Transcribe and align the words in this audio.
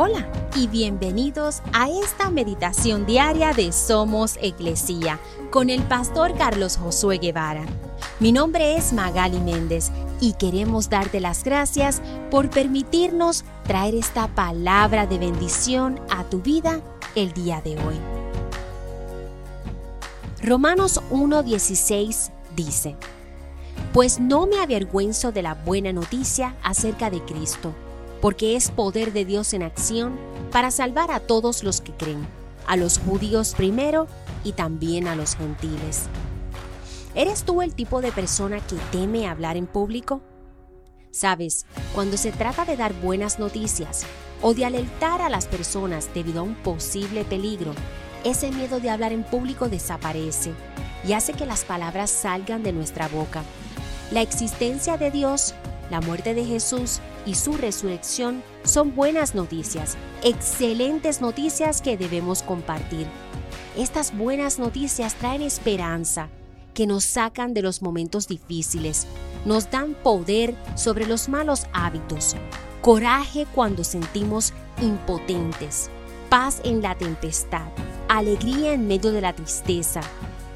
Hola 0.00 0.30
y 0.54 0.68
bienvenidos 0.68 1.60
a 1.72 1.90
esta 1.90 2.30
meditación 2.30 3.04
diaria 3.04 3.52
de 3.52 3.72
Somos 3.72 4.38
Iglesia 4.40 5.18
con 5.50 5.70
el 5.70 5.82
pastor 5.82 6.36
Carlos 6.38 6.76
Josué 6.76 7.18
Guevara. 7.18 7.66
Mi 8.20 8.30
nombre 8.30 8.76
es 8.76 8.92
Magali 8.92 9.40
Méndez 9.40 9.90
y 10.20 10.34
queremos 10.34 10.88
darte 10.88 11.18
las 11.18 11.42
gracias 11.42 12.00
por 12.30 12.48
permitirnos 12.48 13.44
traer 13.64 13.96
esta 13.96 14.28
palabra 14.28 15.08
de 15.08 15.18
bendición 15.18 16.00
a 16.10 16.22
tu 16.22 16.42
vida 16.42 16.80
el 17.16 17.32
día 17.32 17.60
de 17.60 17.72
hoy. 17.72 17.96
Romanos 20.44 21.00
1.16 21.10 22.30
dice, 22.54 22.94
Pues 23.92 24.20
no 24.20 24.46
me 24.46 24.60
avergüenzo 24.60 25.32
de 25.32 25.42
la 25.42 25.54
buena 25.54 25.92
noticia 25.92 26.54
acerca 26.62 27.10
de 27.10 27.20
Cristo 27.24 27.74
porque 28.20 28.56
es 28.56 28.70
poder 28.70 29.12
de 29.12 29.24
Dios 29.24 29.54
en 29.54 29.62
acción 29.62 30.18
para 30.50 30.70
salvar 30.70 31.10
a 31.10 31.20
todos 31.20 31.62
los 31.62 31.80
que 31.80 31.92
creen, 31.92 32.26
a 32.66 32.76
los 32.76 32.98
judíos 32.98 33.54
primero 33.56 34.06
y 34.44 34.52
también 34.52 35.06
a 35.06 35.16
los 35.16 35.36
gentiles. 35.36 36.04
¿Eres 37.14 37.44
tú 37.44 37.62
el 37.62 37.74
tipo 37.74 38.00
de 38.00 38.12
persona 38.12 38.60
que 38.60 38.76
teme 38.92 39.28
hablar 39.28 39.56
en 39.56 39.66
público? 39.66 40.20
Sabes, 41.10 41.66
cuando 41.94 42.16
se 42.16 42.32
trata 42.32 42.64
de 42.64 42.76
dar 42.76 42.92
buenas 42.92 43.38
noticias 43.38 44.04
o 44.42 44.54
de 44.54 44.64
alertar 44.64 45.22
a 45.22 45.28
las 45.28 45.46
personas 45.46 46.10
debido 46.14 46.40
a 46.40 46.44
un 46.44 46.54
posible 46.54 47.24
peligro, 47.24 47.72
ese 48.24 48.50
miedo 48.50 48.78
de 48.78 48.90
hablar 48.90 49.12
en 49.12 49.24
público 49.24 49.68
desaparece 49.68 50.52
y 51.06 51.12
hace 51.12 51.32
que 51.32 51.46
las 51.46 51.64
palabras 51.64 52.10
salgan 52.10 52.62
de 52.62 52.72
nuestra 52.72 53.08
boca. 53.08 53.42
La 54.10 54.22
existencia 54.22 54.96
de 54.96 55.10
Dios 55.10 55.54
la 55.90 56.00
muerte 56.00 56.34
de 56.34 56.44
Jesús 56.44 57.00
y 57.28 57.34
su 57.34 57.58
resurrección 57.58 58.42
son 58.64 58.96
buenas 58.96 59.34
noticias, 59.34 59.98
excelentes 60.22 61.20
noticias 61.20 61.82
que 61.82 61.98
debemos 61.98 62.42
compartir. 62.42 63.06
Estas 63.76 64.16
buenas 64.16 64.58
noticias 64.58 65.14
traen 65.14 65.42
esperanza, 65.42 66.30
que 66.72 66.86
nos 66.86 67.04
sacan 67.04 67.52
de 67.52 67.60
los 67.60 67.82
momentos 67.82 68.28
difíciles, 68.28 69.06
nos 69.44 69.70
dan 69.70 69.92
poder 69.92 70.54
sobre 70.74 71.06
los 71.06 71.28
malos 71.28 71.66
hábitos, 71.74 72.34
coraje 72.80 73.46
cuando 73.54 73.84
sentimos 73.84 74.54
impotentes, 74.80 75.90
paz 76.30 76.62
en 76.64 76.80
la 76.80 76.96
tempestad, 76.96 77.66
alegría 78.08 78.72
en 78.72 78.88
medio 78.88 79.12
de 79.12 79.20
la 79.20 79.34
tristeza. 79.34 80.00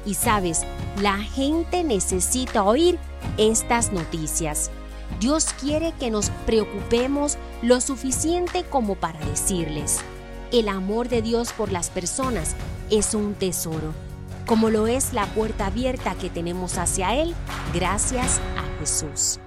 Y 0.07 0.15
sabes, 0.15 0.63
la 0.99 1.19
gente 1.19 1.83
necesita 1.83 2.63
oír 2.63 2.97
estas 3.37 3.91
noticias. 3.91 4.71
Dios 5.19 5.53
quiere 5.59 5.93
que 5.99 6.09
nos 6.09 6.29
preocupemos 6.45 7.37
lo 7.61 7.81
suficiente 7.81 8.63
como 8.69 8.95
para 8.95 9.19
decirles, 9.25 9.99
el 10.51 10.67
amor 10.69 11.09
de 11.09 11.21
Dios 11.21 11.53
por 11.53 11.71
las 11.71 11.89
personas 11.89 12.55
es 12.89 13.13
un 13.13 13.33
tesoro, 13.33 13.93
como 14.45 14.69
lo 14.69 14.87
es 14.87 15.13
la 15.13 15.25
puerta 15.27 15.67
abierta 15.67 16.15
que 16.15 16.29
tenemos 16.29 16.77
hacia 16.77 17.15
Él 17.15 17.33
gracias 17.73 18.39
a 18.57 18.79
Jesús. 18.79 19.39